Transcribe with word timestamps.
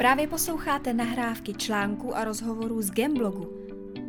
Právě 0.00 0.26
posloucháte 0.26 0.92
nahrávky 0.92 1.54
článků 1.54 2.16
a 2.16 2.24
rozhovorů 2.24 2.82
z 2.82 2.90
Gemblogu. 2.90 3.52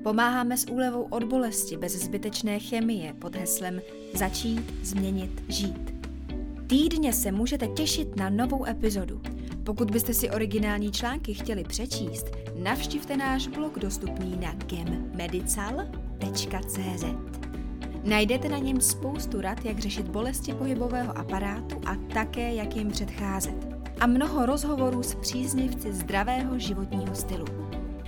Pomáháme 0.03 0.57
s 0.57 0.69
úlevou 0.69 1.07
od 1.09 1.23
bolesti 1.23 1.77
bez 1.77 1.93
zbytečné 1.93 2.59
chemie 2.59 3.13
pod 3.13 3.35
heslem 3.35 3.81
Začít, 4.13 4.73
změnit, 4.83 5.43
žít. 5.47 5.93
Týdně 6.67 7.13
se 7.13 7.31
můžete 7.31 7.67
těšit 7.67 8.15
na 8.15 8.29
novou 8.29 8.65
epizodu. 8.65 9.21
Pokud 9.63 9.91
byste 9.91 10.13
si 10.13 10.29
originální 10.29 10.91
články 10.91 11.33
chtěli 11.33 11.63
přečíst, 11.63 12.25
navštivte 12.63 13.17
náš 13.17 13.47
blog 13.47 13.79
dostupný 13.79 14.37
na 14.41 14.53
gemmedical.cz. 14.53 15.75
Najdete 18.03 18.49
na 18.49 18.57
něm 18.57 18.81
spoustu 18.81 19.41
rad, 19.41 19.65
jak 19.65 19.79
řešit 19.79 20.07
bolesti 20.07 20.53
pohybového 20.53 21.17
aparátu 21.17 21.81
a 21.85 21.95
také, 22.13 22.53
jak 22.53 22.75
jim 22.75 22.91
předcházet. 22.91 23.80
A 23.99 24.07
mnoho 24.07 24.45
rozhovorů 24.45 25.03
s 25.03 25.15
příznivci 25.15 25.93
zdravého 25.93 26.59
životního 26.59 27.15
stylu. 27.15 27.45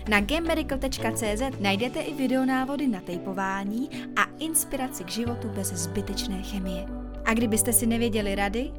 Na 0.09 0.21
gammedical.cz 0.21 1.41
najdete 1.59 1.99
i 1.99 2.13
videonávody 2.13 2.87
na 2.87 3.01
tejpování 3.01 3.89
a 4.15 4.23
inspiraci 4.39 5.03
k 5.03 5.09
životu 5.09 5.49
bez 5.49 5.67
zbytečné 5.67 6.41
chemie. 6.41 6.85
A 7.25 7.33
kdybyste 7.33 7.73
si 7.73 7.87
nevěděli 7.87 8.35
rady, 8.35 8.71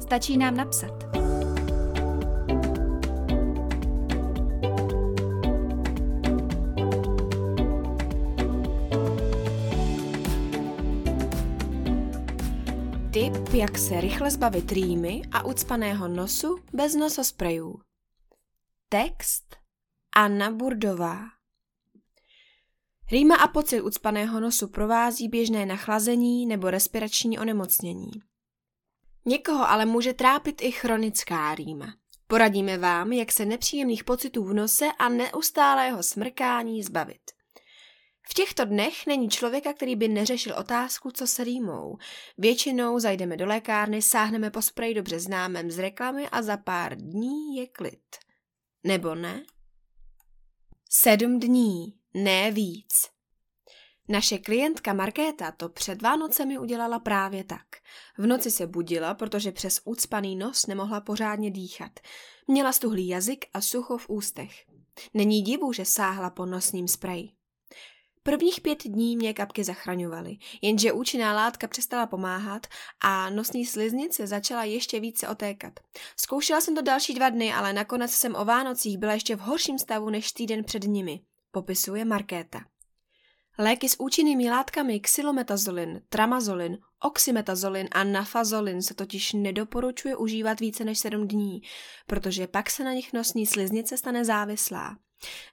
stačí 0.00 0.36
nám 0.36 0.56
napsat. 0.56 1.31
Tip, 13.22 13.54
jak 13.54 13.78
se 13.78 14.00
rychle 14.00 14.30
zbavit 14.30 14.72
rýmy 14.72 15.22
a 15.32 15.44
ucpaného 15.44 16.08
nosu 16.08 16.58
bez 16.72 16.94
nososprejů. 16.94 17.80
Text 18.88 19.56
Anna 20.16 20.50
Burdová 20.50 21.18
Rýma 23.10 23.36
a 23.36 23.48
pocit 23.48 23.80
ucpaného 23.80 24.40
nosu 24.40 24.68
provází 24.68 25.28
běžné 25.28 25.66
nachlazení 25.66 26.46
nebo 26.46 26.70
respirační 26.70 27.38
onemocnění. 27.38 28.10
Někoho 29.24 29.70
ale 29.70 29.86
může 29.86 30.12
trápit 30.12 30.62
i 30.62 30.72
chronická 30.72 31.54
rýma. 31.54 31.94
Poradíme 32.26 32.78
vám, 32.78 33.12
jak 33.12 33.32
se 33.32 33.44
nepříjemných 33.44 34.04
pocitů 34.04 34.44
v 34.44 34.54
nose 34.54 34.86
a 34.98 35.08
neustálého 35.08 36.02
smrkání 36.02 36.82
zbavit. 36.82 37.41
V 38.30 38.34
těchto 38.34 38.64
dnech 38.64 39.06
není 39.06 39.28
člověka, 39.28 39.72
který 39.72 39.96
by 39.96 40.08
neřešil 40.08 40.54
otázku, 40.58 41.10
co 41.10 41.26
se 41.26 41.44
rýmou. 41.44 41.96
Většinou 42.38 42.98
zajdeme 42.98 43.36
do 43.36 43.46
lékárny, 43.46 44.02
sáhneme 44.02 44.50
po 44.50 44.62
spreji 44.62 44.94
dobře 44.94 45.20
známém 45.20 45.70
z 45.70 45.78
reklamy 45.78 46.28
a 46.28 46.42
za 46.42 46.56
pár 46.56 46.96
dní 46.96 47.56
je 47.56 47.66
klid. 47.66 48.16
Nebo 48.84 49.14
ne? 49.14 49.44
Sedm 50.90 51.40
dní, 51.40 51.98
ne 52.14 52.50
víc. 52.50 53.12
Naše 54.08 54.38
klientka 54.38 54.92
Markéta 54.92 55.52
to 55.52 55.68
před 55.68 56.02
Vánocemi 56.02 56.58
udělala 56.58 56.98
právě 56.98 57.44
tak. 57.44 57.66
V 58.18 58.26
noci 58.26 58.50
se 58.50 58.66
budila, 58.66 59.14
protože 59.14 59.52
přes 59.52 59.80
ucpaný 59.84 60.36
nos 60.36 60.66
nemohla 60.66 61.00
pořádně 61.00 61.50
dýchat. 61.50 62.00
Měla 62.48 62.72
stuhlý 62.72 63.08
jazyk 63.08 63.44
a 63.54 63.60
sucho 63.60 63.98
v 63.98 64.08
ústech. 64.08 64.64
Není 65.14 65.42
divu, 65.42 65.72
že 65.72 65.84
sáhla 65.84 66.30
po 66.30 66.46
nosním 66.46 66.88
spreji. 66.88 67.41
Prvních 68.24 68.60
pět 68.60 68.84
dní 68.84 69.16
mě 69.16 69.34
kapky 69.34 69.64
zachraňovaly, 69.64 70.36
jenže 70.62 70.92
účinná 70.92 71.32
látka 71.32 71.68
přestala 71.68 72.06
pomáhat 72.06 72.66
a 73.00 73.30
nosní 73.30 73.66
sliznice 73.66 74.26
začala 74.26 74.64
ještě 74.64 75.00
více 75.00 75.28
otékat. 75.28 75.72
Zkoušela 76.16 76.60
jsem 76.60 76.74
to 76.74 76.82
další 76.82 77.14
dva 77.14 77.30
dny, 77.30 77.52
ale 77.52 77.72
nakonec 77.72 78.10
jsem 78.10 78.34
o 78.34 78.44
Vánocích 78.44 78.98
byla 78.98 79.12
ještě 79.12 79.36
v 79.36 79.40
horším 79.40 79.78
stavu 79.78 80.10
než 80.10 80.32
týden 80.32 80.64
před 80.64 80.84
nimi, 80.84 81.20
popisuje 81.50 82.04
Markéta. 82.04 82.60
Léky 83.58 83.88
s 83.88 84.00
účinnými 84.00 84.50
látkami 84.50 85.00
xylometazolin, 85.00 86.02
tramazolin, 86.08 86.78
oxymetazolin 87.02 87.88
a 87.92 88.04
nafazolin 88.04 88.82
se 88.82 88.94
totiž 88.94 89.32
nedoporučuje 89.32 90.16
užívat 90.16 90.60
více 90.60 90.84
než 90.84 90.98
7 90.98 91.28
dní, 91.28 91.62
protože 92.06 92.46
pak 92.46 92.70
se 92.70 92.84
na 92.84 92.92
nich 92.92 93.12
nosní 93.12 93.46
sliznice 93.46 93.98
stane 93.98 94.24
závislá. 94.24 94.96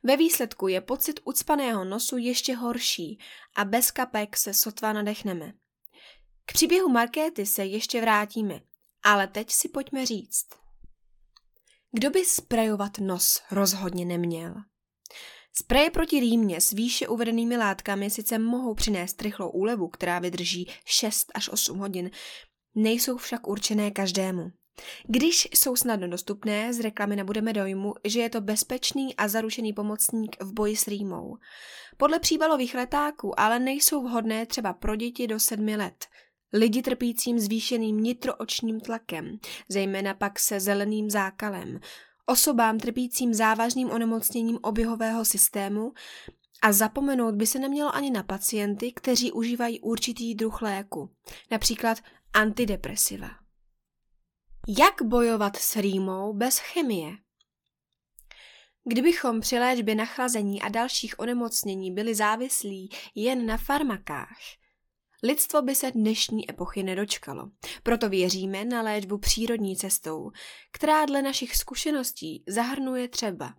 Ve 0.03 0.18
výsledku 0.18 0.68
je 0.68 0.81
pocit 0.81 1.19
ucpaného 1.24 1.85
nosu 1.85 2.18
ještě 2.18 2.56
horší 2.56 3.19
a 3.56 3.66
bez 3.66 3.91
kapek 3.91 4.38
se 4.38 4.53
sotva 4.53 4.94
nadechneme. 4.94 5.53
K 6.46 6.53
příběhu 6.53 6.90
Markéty 6.90 7.46
se 7.46 7.66
ještě 7.66 8.02
vrátíme, 8.02 8.59
ale 9.03 9.28
teď 9.28 9.52
si 9.52 9.69
pojďme 9.69 10.06
říct. 10.06 10.47
Kdo 11.91 12.09
by 12.09 12.25
sprejovat 12.25 12.97
nos 12.97 13.41
rozhodně 13.52 14.06
neměl? 14.06 14.56
Spreje 15.53 15.90
proti 15.91 16.19
rýmě 16.19 16.62
s 16.62 16.72
výše 16.72 17.08
uvedenými 17.08 17.58
látkami 17.58 18.09
sice 18.09 18.40
mohou 18.40 18.75
přinést 18.75 19.22
rychlou 19.22 19.50
úlevu, 19.50 19.88
která 19.88 20.19
vydrží 20.19 20.69
6 20.85 21.31
až 21.34 21.50
8 21.50 21.78
hodin, 21.78 22.12
nejsou 22.75 23.18
však 23.18 23.47
určené 23.47 23.91
každému. 23.91 24.52
Když 25.07 25.47
jsou 25.53 25.75
snadno 25.75 26.07
dostupné, 26.07 26.73
z 26.73 26.79
reklamy 26.79 27.16
nebudeme 27.16 27.53
dojmu, 27.53 27.94
že 28.06 28.19
je 28.19 28.29
to 28.29 28.41
bezpečný 28.41 29.16
a 29.16 29.28
zaručený 29.28 29.73
pomocník 29.73 30.35
v 30.41 30.53
boji 30.53 30.75
s 30.75 30.88
rýmou. 30.88 31.38
Podle 31.97 32.19
příbalových 32.19 32.75
letáků 32.75 33.40
ale 33.40 33.59
nejsou 33.59 34.03
vhodné 34.03 34.45
třeba 34.45 34.73
pro 34.73 34.95
děti 34.95 35.28
do 35.28 35.40
sedmi 35.40 35.75
let. 35.75 36.06
Lidi 36.53 36.81
trpícím 36.81 37.40
zvýšeným 37.40 38.00
nitroočním 38.00 38.79
tlakem, 38.79 39.40
zejména 39.69 40.13
pak 40.13 40.40
se 40.40 40.59
zeleným 40.59 41.09
zákalem, 41.09 41.79
osobám 42.25 42.79
trpícím 42.79 43.34
závažným 43.34 43.90
onemocněním 43.90 44.59
oběhového 44.61 45.25
systému 45.25 45.91
a 46.61 46.72
zapomenout 46.72 47.35
by 47.35 47.47
se 47.47 47.59
nemělo 47.59 47.96
ani 47.96 48.11
na 48.11 48.23
pacienty, 48.23 48.91
kteří 48.91 49.31
užívají 49.31 49.79
určitý 49.79 50.35
druh 50.35 50.61
léku, 50.61 51.09
například 51.51 51.97
antidepresiva. 52.34 53.29
Jak 54.78 55.02
bojovat 55.02 55.56
s 55.56 55.75
rýmou 55.75 56.34
bez 56.34 56.59
chemie? 56.59 57.12
Kdybychom 58.84 59.41
při 59.41 59.59
léčbě 59.59 59.96
nachlazení 59.96 60.62
a 60.62 60.69
dalších 60.69 61.19
onemocnění 61.19 61.91
byli 61.94 62.16
závislí 62.16 62.90
jen 63.16 63.46
na 63.46 63.58
farmakách, 63.58 64.38
lidstvo 65.24 65.62
by 65.62 65.75
se 65.75 65.91
dnešní 65.91 66.50
epochy 66.50 66.84
nedočkalo. 66.84 67.50
Proto 67.84 68.09
věříme 68.09 68.66
na 68.66 68.81
léčbu 68.81 69.18
přírodní 69.18 69.75
cestou, 69.75 70.31
která 70.72 71.06
dle 71.06 71.22
našich 71.22 71.56
zkušeností 71.56 72.44
zahrnuje 72.47 73.08
třeba 73.08 73.53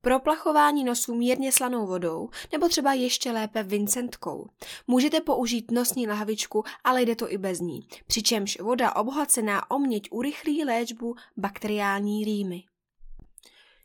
Proplachování 0.00 0.84
nosů 0.84 1.14
mírně 1.14 1.52
slanou 1.52 1.86
vodou 1.86 2.28
nebo 2.52 2.68
třeba 2.68 2.92
ještě 2.92 3.32
lépe 3.32 3.62
vincentkou. 3.62 4.48
Můžete 4.86 5.20
použít 5.20 5.70
nosní 5.70 6.08
lahvičku, 6.08 6.64
ale 6.84 7.02
jde 7.02 7.16
to 7.16 7.32
i 7.32 7.38
bez 7.38 7.60
ní, 7.60 7.88
přičemž 8.06 8.60
voda 8.60 8.96
obohacená 8.96 9.70
o 9.70 9.78
měď 9.78 10.08
urychlí 10.10 10.64
léčbu 10.64 11.14
bakteriální 11.36 12.24
rýmy. 12.24 12.62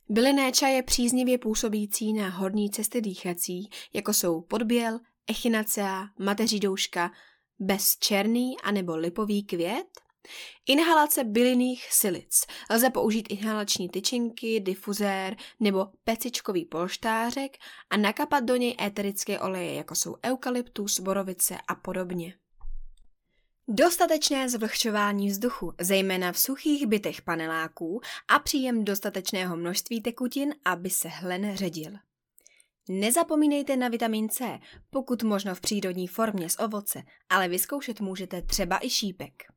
Bylinné 0.10 0.52
čaje 0.52 0.84
příznivě 0.84 1.38
působící 1.38 2.14
na 2.14 2.30
horní 2.30 2.70
cesty 2.70 3.02
dýchací, 3.02 3.70
jako 3.94 4.14
jsou 4.14 4.42
podběl, 4.42 5.00
echinacea, 5.28 6.08
mateří 6.20 6.60
douška, 6.60 7.12
bezčerný 7.60 8.56
anebo 8.64 8.96
lipový 8.96 9.44
květ, 9.44 9.88
Inhalace 10.68 11.24
bylinných 11.24 11.94
silic. 11.94 12.46
Lze 12.70 12.90
použít 12.90 13.28
inhalační 13.30 13.90
tyčinky, 13.90 14.60
difuzér 14.60 15.36
nebo 15.60 15.88
pecičkový 16.04 16.66
polštářek 16.66 17.58
a 17.90 17.98
nakapat 17.98 18.44
do 18.44 18.56
něj 18.56 18.76
éterické 18.82 19.40
oleje, 19.40 19.74
jako 19.74 19.96
jsou 19.96 20.16
eukalyptus, 20.26 21.00
borovice 21.00 21.58
a 21.68 21.76
podobně. 21.76 22.34
Dostatečné 23.68 24.50
zvlhčování 24.50 25.28
vzduchu, 25.28 25.74
zejména 25.82 26.32
v 26.32 26.40
suchých 26.40 26.88
bytech 26.88 27.22
paneláků 27.22 28.02
a 28.28 28.40
příjem 28.40 28.86
dostatečného 28.86 29.58
množství 29.58 30.02
tekutin, 30.02 30.56
aby 30.66 30.90
se 30.90 31.08
hlen 31.08 31.56
ředil. 31.56 31.92
Nezapomínejte 32.90 33.78
na 33.78 33.88
vitamin 33.88 34.30
C, 34.30 34.60
pokud 34.90 35.24
možno 35.24 35.56
v 35.56 35.62
přírodní 35.62 36.08
formě 36.08 36.50
z 36.50 36.60
ovoce, 36.60 37.04
ale 37.30 37.48
vyzkoušet 37.48 38.02
můžete 38.02 38.42
třeba 38.42 38.86
i 38.86 38.90
šípek. 38.90 39.53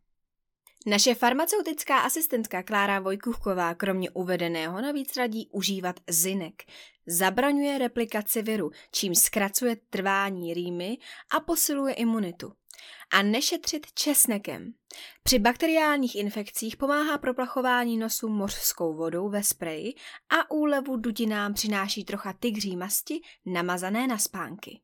Naše 0.89 1.15
farmaceutická 1.15 1.99
asistentka 1.99 2.63
Klára 2.63 3.01
Vojkuchková 3.01 3.75
kromě 3.75 4.11
uvedeného 4.11 4.81
navíc 4.81 5.17
radí 5.17 5.49
užívat 5.53 6.01
zinek. 6.09 6.63
Zabraňuje 7.07 7.79
replikaci 7.79 8.43
viru, 8.43 8.71
čím 8.93 9.15
zkracuje 9.15 9.77
trvání 9.91 10.55
rýmy 10.55 10.99
a 11.37 11.41
posiluje 11.41 11.95
imunitu. 11.95 12.53
A 13.13 13.23
nešetřit 13.23 13.93
česnekem. 13.93 14.73
Při 15.23 15.39
bakteriálních 15.39 16.17
infekcích 16.17 16.77
pomáhá 16.77 17.19
proplachování 17.19 17.99
nosu 17.99 18.29
mořskou 18.29 18.97
vodou 18.97 19.29
ve 19.29 19.43
spreji 19.43 19.95
a 20.29 20.51
úlevu 20.51 20.97
dudinám 20.97 21.55
přináší 21.55 22.05
trocha 22.05 22.33
tygří 22.33 22.77
masti 22.77 23.21
namazané 23.47 24.07
na 24.07 24.19
spánky. 24.19 24.81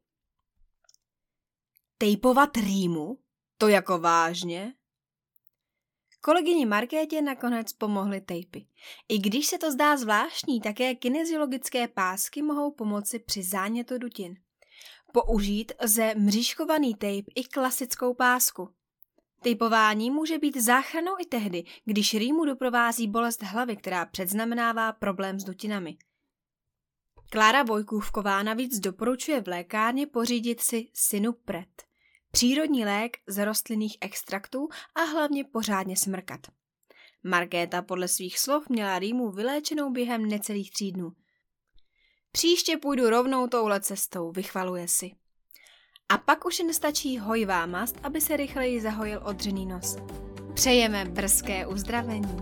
Tejpovat 1.99 2.57
rýmu? 2.57 3.19
To 3.59 3.69
jako 3.69 3.99
vážně? 3.99 4.75
Kolegyni 6.25 6.67
Markétě 6.67 7.23
nakonec 7.23 7.73
pomohly 7.73 8.21
tejpy. 8.21 8.67
I 9.09 9.19
když 9.19 9.47
se 9.47 9.59
to 9.59 9.71
zdá 9.71 9.97
zvláštní, 9.97 10.61
také 10.61 10.95
kineziologické 10.95 11.89
pásky 11.89 12.43
mohou 12.43 12.71
pomoci 12.71 13.19
při 13.19 13.43
zánětu 13.43 13.99
dutin. 13.99 14.35
Použít 15.13 15.73
lze 15.83 16.15
mřížkovaný 16.15 16.95
tejp 16.95 17.27
i 17.35 17.45
klasickou 17.45 18.15
pásku. 18.15 18.69
Tejpování 19.43 20.11
může 20.11 20.39
být 20.39 20.57
záchranou 20.57 21.13
i 21.21 21.25
tehdy, 21.25 21.65
když 21.85 22.15
rýmu 22.15 22.45
doprovází 22.45 23.09
bolest 23.09 23.43
hlavy, 23.43 23.77
která 23.77 24.07
předznamenává 24.07 24.93
problém 24.93 25.41
s 25.41 25.45
dutinami. 25.45 25.97
Klára 27.31 27.63
Vojkůvková 27.63 28.43
navíc 28.43 28.79
doporučuje 28.79 29.41
v 29.41 29.49
lékárně 29.49 30.07
pořídit 30.07 30.61
si 30.61 30.89
Sinupret, 30.95 31.92
přírodní 32.33 32.85
lék 32.85 33.17
z 33.27 33.45
rostlinných 33.45 33.97
extraktů 34.01 34.69
a 34.95 35.01
hlavně 35.01 35.45
pořádně 35.45 35.97
smrkat. 35.97 36.41
Markéta 37.25 37.83
podle 37.83 38.09
svých 38.09 38.39
slov 38.39 38.69
měla 38.69 38.99
rýmu 38.99 39.31
vyléčenou 39.31 39.91
během 39.91 40.29
necelých 40.29 40.71
tří 40.71 40.93
dnů. 40.93 41.13
Příště 42.33 42.77
půjdu 42.77 43.11
rovnou 43.11 43.47
touhle 43.47 43.81
cestou, 43.81 44.33
vychvaluje 44.33 44.89
si. 44.89 45.11
A 46.09 46.19
pak 46.19 46.47
už 46.47 46.59
nestačí 46.59 47.19
hojivá 47.19 47.67
mast, 47.67 47.97
aby 48.03 48.21
se 48.21 48.37
rychleji 48.37 48.81
zahojil 48.81 49.21
odřený 49.25 49.67
nos. 49.67 49.97
Přejeme 50.55 51.05
brzké 51.05 51.67
uzdravení. 51.67 52.37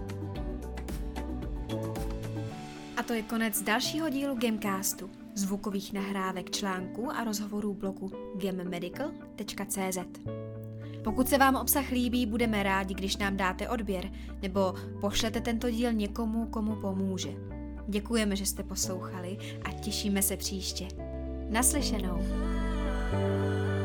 A 2.97 3.03
to 3.03 3.13
je 3.13 3.23
konec 3.23 3.63
dalšího 3.63 4.09
dílu 4.09 4.35
Gamecastu, 4.35 5.11
zvukových 5.35 5.93
nahrávek 5.93 6.51
článků 6.51 7.11
a 7.11 7.25
rozhovorů 7.25 7.75
blogu 7.75 8.13
gammedical.cz. 8.35 9.99
Pokud 11.05 11.29
se 11.29 11.39
vám 11.39 11.57
obsah 11.57 11.91
líbí, 11.91 12.27
budeme 12.27 12.63
rádi, 12.63 12.95
když 12.95 13.17
nám 13.17 13.37
dáte 13.37 13.69
odběr 13.69 14.11
nebo 14.43 14.75
pošlete 15.01 15.41
tento 15.41 15.71
díl 15.71 15.93
někomu, 15.93 16.47
komu 16.47 16.77
pomůže. 16.77 17.31
Děkujeme, 17.89 18.37
že 18.37 18.47
jste 18.47 18.63
poslouchali 18.63 19.39
a 19.65 19.73
těšíme 19.73 20.23
se 20.23 20.37
příště. 20.37 20.89
Naslyšenou. 21.51 22.19
thank 23.11 23.75
you 23.75 23.80